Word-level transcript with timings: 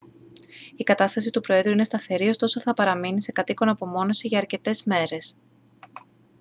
η 0.75 0.83
κατάσταση 0.83 1.31
του 1.31 1.41
προέδρου 1.41 1.71
είναι 1.71 1.83
σταθερή 1.83 2.27
ωστόσο 2.29 2.59
θα 2.59 2.73
παραμείνει 2.73 3.21
σε 3.21 3.31
κατ' 3.31 3.49
οίκον 3.49 3.69
απομόνωση 3.69 4.27
για 4.27 4.37
αρκετές 4.37 4.79
ημέρες 4.79 5.35